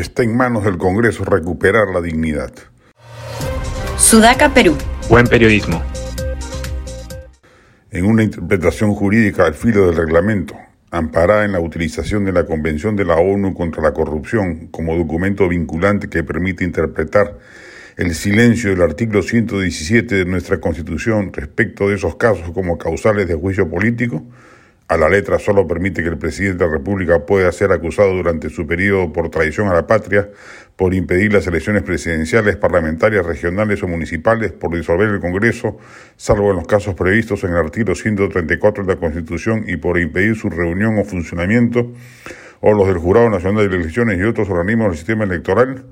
Está 0.00 0.22
en 0.22 0.34
manos 0.34 0.64
del 0.64 0.78
Congreso 0.78 1.26
recuperar 1.26 1.88
la 1.92 2.00
dignidad. 2.00 2.50
Sudaca, 3.98 4.48
Perú. 4.54 4.74
Buen 5.10 5.26
periodismo. 5.26 5.82
En 7.90 8.06
una 8.06 8.22
interpretación 8.22 8.94
jurídica 8.94 9.44
al 9.44 9.52
filo 9.52 9.84
del 9.84 9.96
reglamento, 9.96 10.54
amparada 10.90 11.44
en 11.44 11.52
la 11.52 11.60
utilización 11.60 12.24
de 12.24 12.32
la 12.32 12.46
Convención 12.46 12.96
de 12.96 13.04
la 13.04 13.16
ONU 13.16 13.52
contra 13.52 13.82
la 13.82 13.92
Corrupción 13.92 14.68
como 14.68 14.96
documento 14.96 15.46
vinculante 15.50 16.08
que 16.08 16.24
permite 16.24 16.64
interpretar 16.64 17.36
el 17.98 18.14
silencio 18.14 18.70
del 18.70 18.80
artículo 18.80 19.22
117 19.22 20.14
de 20.14 20.24
nuestra 20.24 20.60
Constitución 20.60 21.30
respecto 21.30 21.90
de 21.90 21.96
esos 21.96 22.16
casos 22.16 22.52
como 22.52 22.78
causales 22.78 23.28
de 23.28 23.34
juicio 23.34 23.68
político, 23.68 24.24
a 24.90 24.96
la 24.96 25.08
letra 25.08 25.38
solo 25.38 25.68
permite 25.68 26.02
que 26.02 26.08
el 26.08 26.18
presidente 26.18 26.64
de 26.64 26.68
la 26.68 26.76
República 26.76 27.24
pueda 27.24 27.52
ser 27.52 27.70
acusado 27.70 28.12
durante 28.12 28.50
su 28.50 28.66
periodo 28.66 29.12
por 29.12 29.30
traición 29.30 29.68
a 29.68 29.72
la 29.72 29.86
patria, 29.86 30.28
por 30.74 30.94
impedir 30.94 31.32
las 31.32 31.46
elecciones 31.46 31.84
presidenciales, 31.84 32.56
parlamentarias, 32.56 33.24
regionales 33.24 33.84
o 33.84 33.86
municipales, 33.86 34.50
por 34.50 34.74
disolver 34.74 35.08
el 35.10 35.20
Congreso, 35.20 35.78
salvo 36.16 36.50
en 36.50 36.56
los 36.56 36.66
casos 36.66 36.96
previstos 36.96 37.44
en 37.44 37.50
el 37.50 37.58
artículo 37.58 37.94
134 37.94 38.82
de 38.82 38.94
la 38.94 38.98
Constitución 38.98 39.62
y 39.68 39.76
por 39.76 39.96
impedir 39.96 40.34
su 40.34 40.50
reunión 40.50 40.98
o 40.98 41.04
funcionamiento, 41.04 41.92
o 42.60 42.74
los 42.74 42.88
del 42.88 42.98
Jurado 42.98 43.30
Nacional 43.30 43.70
de 43.70 43.76
Elecciones 43.76 44.18
y 44.18 44.24
otros 44.24 44.50
organismos 44.50 44.88
del 44.88 44.96
sistema 44.96 45.22
electoral. 45.22 45.84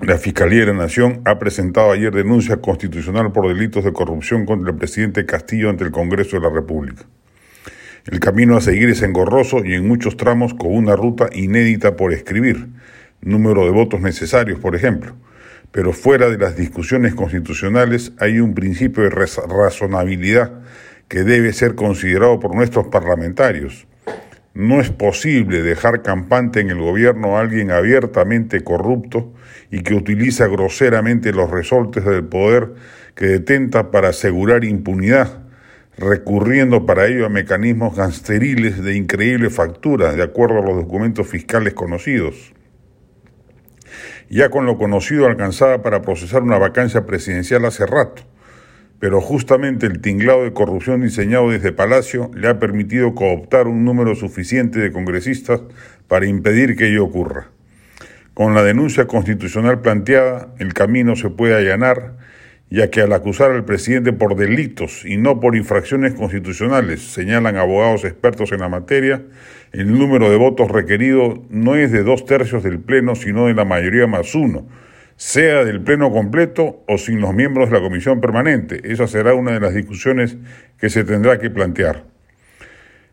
La 0.00 0.18
Fiscalía 0.18 0.62
de 0.62 0.66
la 0.66 0.78
Nación 0.78 1.22
ha 1.24 1.38
presentado 1.38 1.92
ayer 1.92 2.12
denuncia 2.12 2.56
constitucional 2.56 3.30
por 3.30 3.46
delitos 3.46 3.84
de 3.84 3.92
corrupción 3.92 4.44
contra 4.46 4.72
el 4.72 4.76
presidente 4.76 5.24
Castillo 5.24 5.70
ante 5.70 5.84
el 5.84 5.92
Congreso 5.92 6.36
de 6.36 6.42
la 6.42 6.50
República. 6.52 7.04
El 8.08 8.20
camino 8.20 8.56
a 8.56 8.60
seguir 8.60 8.88
es 8.88 9.02
engorroso 9.02 9.64
y 9.64 9.74
en 9.74 9.88
muchos 9.88 10.16
tramos 10.16 10.54
con 10.54 10.72
una 10.72 10.94
ruta 10.94 11.28
inédita 11.32 11.96
por 11.96 12.12
escribir, 12.12 12.68
número 13.20 13.64
de 13.64 13.70
votos 13.70 14.00
necesarios, 14.00 14.60
por 14.60 14.76
ejemplo. 14.76 15.16
Pero 15.72 15.92
fuera 15.92 16.30
de 16.30 16.38
las 16.38 16.56
discusiones 16.56 17.16
constitucionales 17.16 18.12
hay 18.20 18.38
un 18.38 18.54
principio 18.54 19.02
de 19.02 19.10
razonabilidad 19.10 20.52
que 21.08 21.24
debe 21.24 21.52
ser 21.52 21.74
considerado 21.74 22.38
por 22.38 22.54
nuestros 22.54 22.86
parlamentarios. 22.86 23.88
No 24.54 24.80
es 24.80 24.90
posible 24.90 25.62
dejar 25.62 26.02
campante 26.02 26.60
en 26.60 26.70
el 26.70 26.78
gobierno 26.78 27.36
a 27.36 27.40
alguien 27.40 27.72
abiertamente 27.72 28.62
corrupto 28.62 29.34
y 29.68 29.82
que 29.82 29.94
utiliza 29.94 30.46
groseramente 30.46 31.32
los 31.32 31.50
resortes 31.50 32.04
del 32.04 32.24
poder 32.24 32.72
que 33.16 33.26
detenta 33.26 33.90
para 33.90 34.10
asegurar 34.10 34.64
impunidad 34.64 35.45
recurriendo 35.98 36.84
para 36.84 37.06
ello 37.06 37.26
a 37.26 37.30
mecanismos 37.30 37.96
gansteriles 37.96 38.82
de 38.82 38.96
increíble 38.96 39.50
factura, 39.50 40.12
de 40.12 40.22
acuerdo 40.22 40.58
a 40.58 40.62
los 40.62 40.76
documentos 40.76 41.26
fiscales 41.26 41.74
conocidos. 41.74 42.52
Ya 44.28 44.50
con 44.50 44.66
lo 44.66 44.76
conocido 44.76 45.26
alcanzaba 45.26 45.82
para 45.82 46.02
procesar 46.02 46.42
una 46.42 46.58
vacancia 46.58 47.06
presidencial 47.06 47.64
hace 47.64 47.86
rato, 47.86 48.22
pero 48.98 49.20
justamente 49.20 49.86
el 49.86 50.00
tinglado 50.00 50.44
de 50.44 50.52
corrupción 50.52 51.02
diseñado 51.02 51.50
desde 51.50 51.72
Palacio 51.72 52.30
le 52.34 52.48
ha 52.48 52.58
permitido 52.58 53.14
cooptar 53.14 53.66
un 53.66 53.84
número 53.84 54.14
suficiente 54.14 54.80
de 54.80 54.92
congresistas 54.92 55.62
para 56.08 56.26
impedir 56.26 56.76
que 56.76 56.88
ello 56.88 57.04
ocurra. 57.04 57.48
Con 58.34 58.54
la 58.54 58.62
denuncia 58.62 59.06
constitucional 59.06 59.80
planteada, 59.80 60.54
el 60.58 60.74
camino 60.74 61.16
se 61.16 61.30
puede 61.30 61.54
allanar 61.54 62.16
ya 62.70 62.90
que 62.90 63.00
al 63.00 63.12
acusar 63.12 63.52
al 63.52 63.64
presidente 63.64 64.12
por 64.12 64.36
delitos 64.36 65.04
y 65.04 65.16
no 65.16 65.40
por 65.40 65.56
infracciones 65.56 66.14
constitucionales, 66.14 67.00
señalan 67.00 67.56
abogados 67.56 68.04
expertos 68.04 68.52
en 68.52 68.60
la 68.60 68.68
materia, 68.68 69.22
el 69.72 69.96
número 69.96 70.30
de 70.30 70.36
votos 70.36 70.70
requerido 70.70 71.44
no 71.50 71.76
es 71.76 71.92
de 71.92 72.02
dos 72.02 72.24
tercios 72.24 72.62
del 72.62 72.80
Pleno, 72.80 73.14
sino 73.14 73.46
de 73.46 73.54
la 73.54 73.64
mayoría 73.64 74.06
más 74.06 74.34
uno, 74.34 74.66
sea 75.16 75.64
del 75.64 75.80
Pleno 75.80 76.10
completo 76.10 76.82
o 76.88 76.98
sin 76.98 77.20
los 77.20 77.34
miembros 77.34 77.70
de 77.70 77.76
la 77.76 77.82
Comisión 77.82 78.20
Permanente. 78.20 78.80
Esa 78.84 79.06
será 79.06 79.34
una 79.34 79.52
de 79.52 79.60
las 79.60 79.74
discusiones 79.74 80.36
que 80.78 80.90
se 80.90 81.04
tendrá 81.04 81.38
que 81.38 81.50
plantear. 81.50 82.04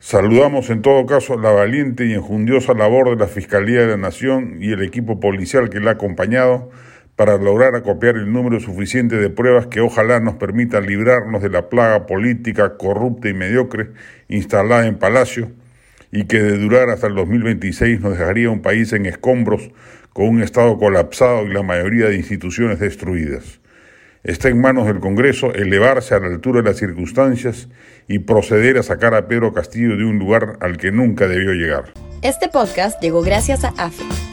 Saludamos 0.00 0.70
en 0.70 0.80
todo 0.80 1.06
caso 1.06 1.36
la 1.36 1.50
valiente 1.50 2.06
y 2.06 2.12
enjundiosa 2.12 2.72
labor 2.72 3.10
de 3.10 3.16
la 3.16 3.26
Fiscalía 3.26 3.80
de 3.80 3.88
la 3.88 3.96
Nación 3.96 4.58
y 4.60 4.72
el 4.72 4.82
equipo 4.82 5.18
policial 5.18 5.70
que 5.70 5.80
la 5.80 5.90
ha 5.90 5.94
acompañado, 5.94 6.70
para 7.18 7.36
lograr 7.36 7.74
acopiar 7.74 8.14
el 8.14 8.32
número 8.32 8.60
suficiente 8.60 9.16
de 9.16 9.28
pruebas 9.28 9.66
que 9.66 9.80
ojalá 9.80 10.20
nos 10.20 10.36
permitan 10.36 10.86
librarnos 10.86 11.42
de 11.42 11.50
la 11.50 11.68
plaga 11.68 12.06
política 12.06 12.76
corrupta 12.76 13.28
y 13.28 13.34
mediocre 13.34 13.88
instalada 14.28 14.86
en 14.86 14.98
Palacio 14.98 15.50
y 16.12 16.26
que 16.26 16.40
de 16.40 16.56
durar 16.58 16.90
hasta 16.90 17.08
el 17.08 17.16
2026 17.16 18.02
nos 18.02 18.16
dejaría 18.16 18.50
un 18.50 18.62
país 18.62 18.92
en 18.92 19.04
escombros 19.04 19.72
con 20.12 20.28
un 20.28 20.42
Estado 20.44 20.78
colapsado 20.78 21.44
y 21.44 21.52
la 21.52 21.64
mayoría 21.64 22.06
de 22.06 22.14
instituciones 22.14 22.78
destruidas. 22.78 23.58
Está 24.22 24.48
en 24.48 24.60
manos 24.60 24.86
del 24.86 25.00
Congreso 25.00 25.52
elevarse 25.52 26.14
a 26.14 26.20
la 26.20 26.28
altura 26.28 26.62
de 26.62 26.68
las 26.68 26.76
circunstancias 26.76 27.66
y 28.06 28.20
proceder 28.20 28.78
a 28.78 28.84
sacar 28.84 29.14
a 29.14 29.26
Pedro 29.26 29.52
Castillo 29.52 29.96
de 29.96 30.04
un 30.04 30.20
lugar 30.20 30.56
al 30.60 30.76
que 30.76 30.92
nunca 30.92 31.26
debió 31.26 31.52
llegar. 31.52 31.94
Este 32.22 32.48
podcast 32.48 33.02
llegó 33.02 33.22
gracias 33.22 33.64
a 33.64 33.70
AFE, 33.76 34.04